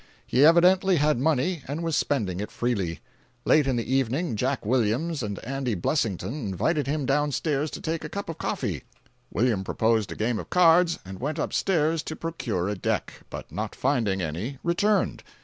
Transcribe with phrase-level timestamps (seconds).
[0.25, 3.01] He evidently had money, and was spending if freely.
[3.45, 8.03] Late in the evening Jack Williams and Andy Blessington invited him down stairs to take
[8.03, 8.81] a cup of coffee.
[9.31, 13.51] Williams proposed a game of cards and went up stairs to procure a deck, but
[13.51, 15.21] not finding any returned.